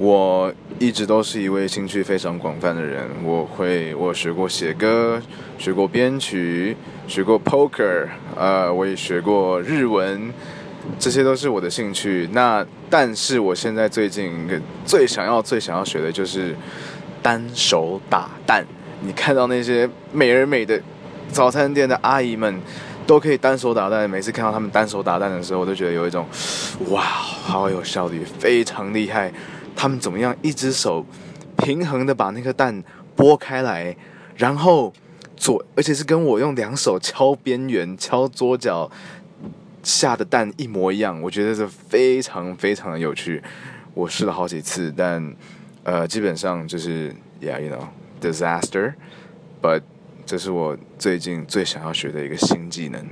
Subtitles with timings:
[0.00, 5.20] 我一直都是一位兴趣非常广泛的人，我会我学过写歌，
[5.58, 6.74] 学过编曲，
[7.06, 10.32] 学过 poker，呃，我也学过日文，
[10.98, 12.26] 这些都是我的兴趣。
[12.32, 14.48] 那但是我现在最近
[14.86, 16.56] 最想要最想要学的就是
[17.20, 18.64] 单手打蛋。
[19.02, 20.80] 你看到那些美而美的
[21.28, 22.58] 早餐店的阿姨们
[23.10, 26.24] 都可以单手打蛋，每次看到他们单手打蛋的时候，我都觉得有一种
[26.90, 29.32] 哇，好有效率，非常厉害。
[29.74, 30.32] 他们怎么样？
[30.42, 31.04] 一只手
[31.56, 32.84] 平衡的把那个蛋
[33.16, 33.96] 拨开来，
[34.36, 34.92] 然后
[35.36, 38.88] 左，而且是跟我用两手敲边缘、敲桌角
[39.82, 41.20] 下的蛋一模一样。
[41.20, 43.42] 我觉得这非常非常的有趣。
[43.92, 45.34] 我试了好几次，但
[45.82, 49.82] 呃，基本上就是，yeah，you know，disaster，but。
[50.30, 53.04] 这是我最近最想要学的一个新技能。